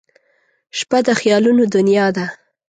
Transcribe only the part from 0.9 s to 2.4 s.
د خیالونو دنیا ده.